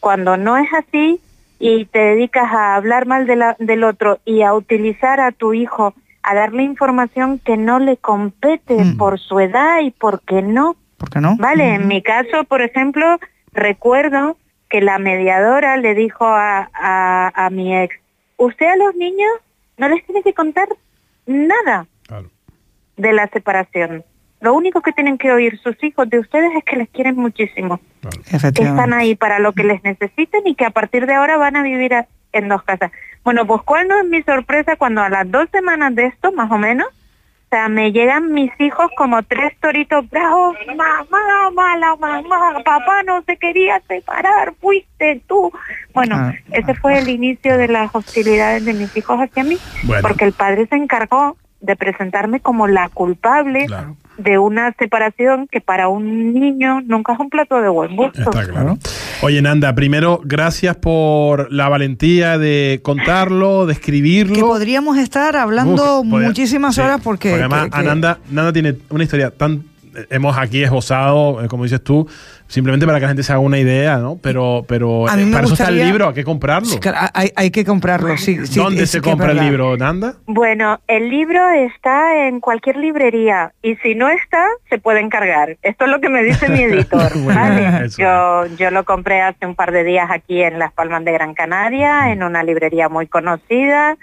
cuando 0.00 0.36
no 0.36 0.56
es 0.56 0.72
así 0.72 1.20
y 1.58 1.84
te 1.86 1.98
dedicas 1.98 2.50
a 2.52 2.76
hablar 2.76 3.06
mal 3.06 3.26
de 3.26 3.36
la, 3.36 3.56
del 3.58 3.84
otro 3.84 4.20
y 4.24 4.42
a 4.42 4.54
utilizar 4.54 5.20
a 5.20 5.32
tu 5.32 5.52
hijo 5.52 5.94
a 6.22 6.34
darle 6.34 6.62
información 6.62 7.38
que 7.38 7.56
no 7.56 7.78
le 7.78 7.98
compete 7.98 8.76
mm. 8.76 8.96
por 8.96 9.18
su 9.18 9.40
edad 9.40 9.80
y 9.80 9.90
porque 9.90 10.40
no. 10.40 10.76
¿Por 10.96 11.20
no? 11.20 11.36
Vale, 11.36 11.74
en 11.74 11.86
mi 11.86 12.00
caso, 12.00 12.44
por 12.44 12.62
ejemplo, 12.62 13.18
recuerdo 13.52 14.38
que 14.70 14.80
la 14.80 14.98
mediadora 14.98 15.76
le 15.76 15.94
dijo 15.94 16.24
a, 16.24 16.70
a, 16.72 17.46
a 17.46 17.50
mi 17.50 17.76
ex, 17.76 17.94
usted 18.36 18.66
a 18.66 18.76
los 18.76 18.94
niños 18.94 19.30
no 19.76 19.88
les 19.88 20.04
tiene 20.06 20.22
que 20.22 20.32
contar 20.32 20.68
nada 21.26 21.86
de 22.96 23.12
la 23.12 23.26
separación. 23.28 24.04
Lo 24.40 24.54
único 24.54 24.82
que 24.82 24.92
tienen 24.92 25.16
que 25.16 25.32
oír 25.32 25.58
sus 25.60 25.82
hijos 25.82 26.08
de 26.10 26.18
ustedes 26.18 26.50
es 26.56 26.64
que 26.64 26.76
les 26.76 26.88
quieren 26.90 27.16
muchísimo. 27.16 27.80
Están 28.30 28.92
ahí 28.92 29.14
para 29.14 29.38
lo 29.38 29.52
que 29.52 29.64
les 29.64 29.82
necesiten 29.82 30.46
y 30.46 30.54
que 30.54 30.66
a 30.66 30.70
partir 30.70 31.06
de 31.06 31.14
ahora 31.14 31.36
van 31.36 31.56
a 31.56 31.62
vivir 31.62 31.92
en 32.32 32.48
dos 32.48 32.62
casas. 32.62 32.92
Bueno, 33.22 33.46
pues 33.46 33.62
cuál 33.62 33.88
no 33.88 33.98
es 33.98 34.04
mi 34.04 34.22
sorpresa 34.22 34.76
cuando 34.76 35.02
a 35.02 35.08
las 35.08 35.30
dos 35.30 35.48
semanas 35.50 35.94
de 35.94 36.06
esto, 36.06 36.30
más 36.32 36.50
o 36.50 36.58
menos, 36.58 36.88
o 36.88 37.56
sea, 37.56 37.68
me 37.68 37.92
llegan 37.92 38.32
mis 38.32 38.50
hijos 38.58 38.90
como 38.96 39.22
tres 39.22 39.52
toritos 39.60 40.10
bravos, 40.10 40.56
mamá, 40.66 41.50
mala 41.54 41.96
mamá, 41.96 42.62
papá 42.64 43.02
no 43.04 43.22
se 43.22 43.36
quería 43.36 43.80
separar, 43.86 44.54
fuiste 44.60 45.22
tú. 45.26 45.52
Bueno, 45.94 46.16
ah, 46.16 46.34
ese 46.50 46.74
fue 46.74 46.98
el 46.98 47.08
inicio 47.08 47.56
de 47.56 47.68
las 47.68 47.94
hostilidades 47.94 48.64
de 48.64 48.74
mis 48.74 48.94
hijos 48.96 49.20
hacia 49.20 49.44
mí, 49.44 49.56
porque 50.02 50.24
el 50.24 50.32
padre 50.32 50.66
se 50.66 50.76
encargó 50.76 51.36
de 51.64 51.76
presentarme 51.76 52.40
como 52.40 52.68
la 52.68 52.88
culpable 52.90 53.66
de 54.18 54.38
una 54.38 54.72
separación 54.78 55.48
que 55.50 55.60
para 55.60 55.88
un 55.88 56.34
niño 56.34 56.82
nunca 56.82 57.14
es 57.14 57.18
un 57.18 57.30
plato 57.30 57.60
de 57.60 57.68
buen 57.68 57.96
gusto. 57.96 58.20
Está 58.20 58.46
claro. 58.46 58.78
Oye, 59.22 59.40
Nanda, 59.40 59.74
primero, 59.74 60.20
gracias 60.22 60.76
por 60.76 61.50
la 61.50 61.68
valentía 61.68 62.36
de 62.38 62.80
contarlo, 62.82 63.66
de 63.66 63.72
escribirlo. 63.72 64.34
Que 64.34 64.42
podríamos 64.42 64.98
estar 64.98 65.36
hablando 65.36 66.04
muchísimas 66.04 66.76
horas 66.78 67.00
porque... 67.02 67.34
además, 67.34 67.70
Nanda 68.30 68.52
tiene 68.52 68.76
una 68.90 69.04
historia 69.04 69.30
tan 69.30 69.64
hemos 70.10 70.36
aquí 70.36 70.62
esbozado, 70.62 71.42
eh, 71.42 71.48
como 71.48 71.64
dices 71.64 71.82
tú, 71.82 72.08
simplemente 72.46 72.86
para 72.86 72.98
que 72.98 73.02
la 73.02 73.08
gente 73.08 73.22
se 73.22 73.32
haga 73.32 73.40
una 73.40 73.58
idea, 73.58 73.98
¿no? 73.98 74.18
Pero, 74.22 74.64
pero 74.68 75.06
eh, 75.08 75.26
para 75.32 75.44
eso 75.44 75.54
está 75.54 75.68
el 75.68 75.78
libro, 75.78 76.08
hay 76.08 76.14
que 76.14 76.24
comprarlo. 76.24 76.68
hay, 77.14 77.50
que 77.50 77.64
comprarlo, 77.64 78.16
sí. 78.16 78.36
¿Dónde 78.54 78.86
se 78.86 79.00
compra 79.00 79.32
el 79.32 79.40
libro, 79.40 79.76
Nanda? 79.76 80.14
Bueno, 80.26 80.80
el 80.86 81.08
libro 81.08 81.50
está 81.50 82.28
en 82.28 82.40
cualquier 82.40 82.76
librería 82.76 83.52
y 83.62 83.76
si 83.76 83.94
no 83.94 84.08
está, 84.08 84.46
se 84.68 84.78
puede 84.78 85.00
encargar. 85.00 85.56
Esto 85.62 85.84
es 85.84 85.90
lo 85.90 86.00
que 86.00 86.08
me 86.08 86.22
dice 86.22 86.48
mi 86.48 86.62
editor. 86.62 87.12
Yo, 87.98 88.46
yo 88.56 88.70
lo 88.70 88.84
compré 88.84 89.20
hace 89.20 89.46
un 89.46 89.54
par 89.54 89.72
de 89.72 89.84
días 89.84 90.08
aquí 90.10 90.42
en 90.42 90.58
Las 90.58 90.72
Palmas 90.72 91.04
de 91.04 91.12
Gran 91.12 91.34
Canaria, 91.34 92.12
en 92.12 92.22
una 92.22 92.42
librería 92.42 92.88
muy 92.88 93.06
conocida. 93.06 93.96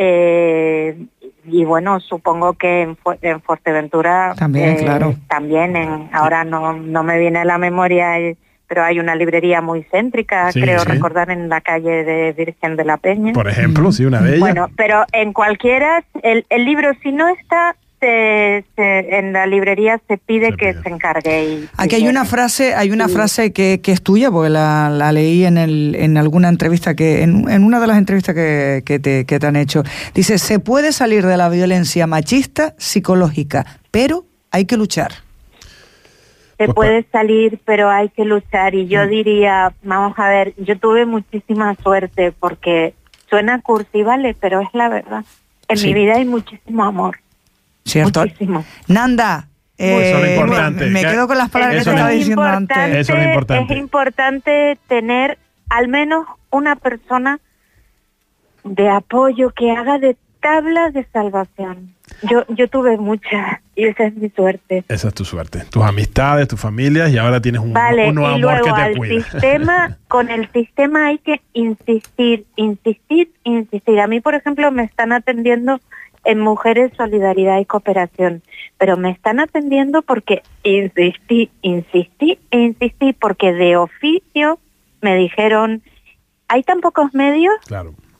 Eh, 0.00 0.96
y 1.44 1.64
bueno, 1.64 1.98
supongo 1.98 2.52
que 2.52 2.82
en, 2.82 2.96
en 3.22 3.40
Fuerteventura 3.40 4.32
también, 4.38 4.76
eh, 4.76 4.76
claro. 4.76 5.14
También, 5.26 5.74
en, 5.74 6.08
ahora 6.12 6.44
no, 6.44 6.72
no 6.72 7.02
me 7.02 7.18
viene 7.18 7.40
a 7.40 7.44
la 7.44 7.58
memoria, 7.58 8.20
eh, 8.20 8.36
pero 8.68 8.84
hay 8.84 9.00
una 9.00 9.16
librería 9.16 9.60
muy 9.60 9.82
céntrica, 9.90 10.50
creo 10.52 10.84
recordar, 10.84 11.30
en 11.30 11.48
la 11.48 11.60
calle 11.60 12.04
de 12.04 12.32
Virgen 12.32 12.76
de 12.76 12.84
la 12.84 12.98
Peña. 12.98 13.32
Por 13.32 13.48
ejemplo, 13.48 13.90
sí, 13.90 14.04
una 14.04 14.20
de 14.20 14.36
ellas. 14.36 14.40
Bueno, 14.40 14.68
pero 14.76 15.04
en 15.10 15.32
cualquiera, 15.32 16.04
el, 16.22 16.46
el 16.48 16.64
libro 16.64 16.92
si 17.02 17.10
no 17.10 17.26
está 17.28 17.74
se, 18.00 18.64
en 18.76 19.32
la 19.32 19.46
librería 19.46 20.00
se 20.08 20.18
pide 20.18 20.52
que 20.56 20.74
se 20.74 20.88
encargue. 20.88 21.64
Aquí 21.76 21.96
hay 21.96 22.08
una 22.08 22.24
frase, 22.24 22.74
hay 22.74 22.90
una 22.90 23.08
frase 23.08 23.52
que, 23.52 23.80
que, 23.82 23.92
es 23.92 24.02
tuya, 24.02 24.30
porque 24.30 24.50
la, 24.50 24.90
la 24.90 25.12
leí 25.12 25.44
en, 25.44 25.58
el, 25.58 25.94
en 25.98 26.16
alguna 26.16 26.48
entrevista, 26.48 26.94
que 26.94 27.22
en, 27.22 27.48
en 27.48 27.64
una 27.64 27.80
de 27.80 27.86
las 27.86 27.98
entrevistas 27.98 28.34
que, 28.34 28.82
que, 28.84 28.98
te, 28.98 29.24
que 29.24 29.38
te 29.38 29.46
han 29.46 29.56
hecho. 29.56 29.82
Dice, 30.14 30.38
se 30.38 30.58
puede 30.58 30.92
salir 30.92 31.26
de 31.26 31.36
la 31.36 31.48
violencia 31.48 32.06
machista 32.06 32.74
psicológica, 32.78 33.66
pero 33.90 34.24
hay 34.50 34.64
que 34.64 34.76
luchar. 34.76 35.12
Se 36.58 36.64
pues 36.64 36.74
puede 36.74 37.06
salir, 37.12 37.60
pero 37.64 37.88
hay 37.88 38.08
que 38.08 38.24
luchar. 38.24 38.74
Y 38.74 38.88
yo 38.88 39.04
mm. 39.04 39.08
diría, 39.08 39.72
vamos 39.82 40.18
a 40.18 40.28
ver, 40.28 40.54
yo 40.56 40.78
tuve 40.78 41.06
muchísima 41.06 41.76
suerte 41.76 42.32
porque 42.32 42.94
suena 43.30 43.60
cursi, 43.60 44.02
vale, 44.02 44.34
pero 44.38 44.60
es 44.60 44.68
la 44.72 44.88
verdad. 44.88 45.24
En 45.68 45.82
mi 45.82 45.92
vida 45.92 46.14
hay 46.14 46.24
muchísimo 46.24 46.82
amor. 46.82 47.18
¿Cierto? 47.88 48.24
Nanda, 48.86 49.48
eh, 49.78 50.36
me, 50.90 51.02
quedo 51.02 51.28
con 51.28 51.38
las 51.38 51.50
palabras 51.50 51.78
que 51.78 51.84
te 51.84 51.90
estaba 51.90 52.10
diciendo 52.10 52.42
antes. 52.42 52.76
Eso 52.76 53.14
es 53.14 53.26
importante. 53.26 53.74
Es 53.74 53.78
importante 53.78 54.78
tener 54.88 55.38
al 55.68 55.88
menos 55.88 56.26
una 56.50 56.76
persona 56.76 57.40
de 58.64 58.88
apoyo 58.88 59.50
que 59.50 59.70
haga 59.70 59.98
de 59.98 60.16
tablas 60.40 60.92
de 60.94 61.06
salvación. 61.12 61.94
Yo, 62.22 62.44
yo 62.48 62.68
tuve 62.68 62.96
muchas 62.96 63.60
y 63.76 63.84
esa 63.84 64.04
es 64.04 64.14
mi 64.16 64.28
suerte. 64.30 64.84
Esa 64.88 65.08
es 65.08 65.14
tu 65.14 65.24
suerte. 65.24 65.64
Tus 65.70 65.84
amistades, 65.84 66.48
tus 66.48 66.60
familias 66.60 67.12
y 67.12 67.18
ahora 67.18 67.40
tienes 67.40 67.60
un, 67.60 67.72
vale, 67.72 68.12
nuevo 68.12 68.34
amor 68.34 68.62
que 68.62 68.72
te 68.72 68.80
al 68.80 68.96
cuida. 68.96 69.22
Sistema, 69.22 69.98
con 70.08 70.30
el 70.30 70.50
sistema 70.50 71.06
hay 71.06 71.18
que 71.18 71.40
insistir, 71.52 72.46
insistir, 72.56 73.30
insistir. 73.44 74.00
A 74.00 74.08
mí, 74.08 74.20
por 74.20 74.34
ejemplo, 74.34 74.72
me 74.72 74.82
están 74.82 75.12
atendiendo 75.12 75.80
en 76.28 76.40
Mujeres, 76.40 76.92
Solidaridad 76.94 77.58
y 77.58 77.64
Cooperación, 77.64 78.42
pero 78.76 78.98
me 78.98 79.10
están 79.10 79.40
atendiendo 79.40 80.02
porque 80.02 80.42
insistí, 80.62 81.50
insistí 81.62 82.38
e 82.50 82.58
insistí, 82.58 83.14
porque 83.14 83.54
de 83.54 83.78
oficio 83.78 84.58
me 85.00 85.16
dijeron, 85.16 85.82
hay 86.48 86.62
tan 86.64 86.82
pocos 86.82 87.14
medios 87.14 87.54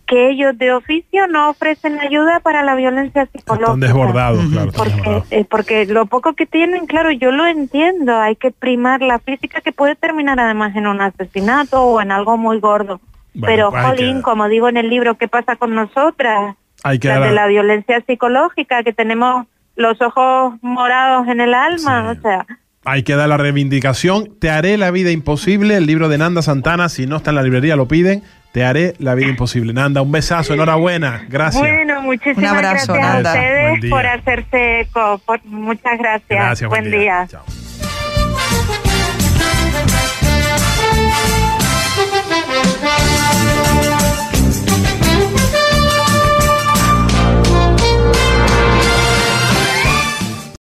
que 0.07 0.31
ellos 0.31 0.57
de 0.57 0.73
oficio 0.73 1.27
no 1.27 1.51
ofrecen 1.51 2.01
ayuda 2.01 2.41
para 2.41 2.63
la 2.63 2.77
violencia 2.77 3.27
psicológica. 3.27 3.75
Están 3.75 3.81
desbordados, 3.81 4.47
claro. 4.51 4.73
Porque, 4.75 5.23
eh, 5.31 5.45
porque 5.45 5.85
lo 5.85 6.07
poco 6.07 6.33
que 6.33 6.47
tienen, 6.47 6.87
claro, 6.87 7.11
yo 7.11 7.31
lo 7.31 7.45
entiendo, 7.47 8.17
hay 8.17 8.37
que 8.37 8.53
primar 8.53 9.03
la 9.03 9.19
física 9.19 9.61
que 9.61 9.73
puede 9.73 9.97
terminar 9.97 10.41
además 10.41 10.75
en 10.77 10.87
un 10.87 11.03
asesinato 11.03 11.83
o 11.83 12.01
en 12.01 12.11
algo 12.11 12.39
muy 12.39 12.59
gordo. 12.59 13.03
pero, 13.39 13.71
Jolín, 13.71 14.23
como 14.23 14.49
digo 14.49 14.71
en 14.71 14.79
el 14.79 14.89
libro, 14.89 15.19
¿qué 15.19 15.29
pasa 15.29 15.57
con 15.57 15.75
nosotras? 15.75 16.57
Hay 16.85 16.99
que 16.99 17.09
de 17.09 17.33
la 17.33 17.47
violencia 17.47 18.03
psicológica, 18.07 18.83
que 18.83 18.93
tenemos 18.93 19.47
los 19.77 20.01
ojos 20.01 20.55
morados 20.63 21.29
en 21.29 21.41
el 21.41 21.55
alma, 21.55 22.11
o 22.11 22.21
sea... 22.21 22.47
Hay 22.85 23.03
que 23.03 23.17
dar 23.17 23.29
la 23.29 23.37
reivindicación. 23.37 24.39
Te 24.39 24.51
haré 24.51 24.79
la 24.79 24.91
vida 24.91 25.11
imposible, 25.11 25.77
el 25.77 25.87
libro 25.87 26.09
de 26.09 26.17
Nanda 26.17 26.41
Santana, 26.41 26.89
si 26.89 27.07
no 27.07 27.17
está 27.17 27.31
en 27.31 27.37
la 27.37 27.43
librería 27.43 27.77
lo 27.77 27.87
piden. 27.87 28.23
Te 28.53 28.65
haré 28.65 28.95
la 28.99 29.15
vida 29.15 29.29
imposible. 29.29 29.75
Nanda, 29.75 30.01
un 30.01 30.11
besazo, 30.11 30.55
enhorabuena. 30.55 31.27
Gracias. 31.29 31.61
Bueno, 31.61 32.01
muchísimas 32.01 32.57
gracias 32.57 32.89
a 32.89 33.19
ustedes 33.19 33.91
por 33.91 34.07
hacerse 34.07 34.81
eco. 34.81 35.21
muchas 35.45 35.99
gracias. 35.99 36.69
Buen, 36.69 36.91
día. 36.91 37.29